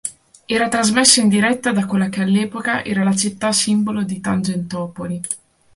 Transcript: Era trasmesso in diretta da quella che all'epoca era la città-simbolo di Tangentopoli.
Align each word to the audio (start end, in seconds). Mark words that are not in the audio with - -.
Era 0.47 0.67
trasmesso 0.67 1.19
in 1.21 1.29
diretta 1.29 1.71
da 1.71 1.85
quella 1.85 2.09
che 2.09 2.23
all'epoca 2.23 2.83
era 2.83 3.03
la 3.03 3.15
città-simbolo 3.15 4.01
di 4.01 4.19
Tangentopoli. 4.19 5.21